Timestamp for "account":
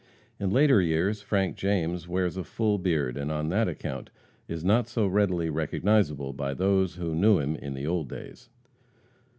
3.67-4.09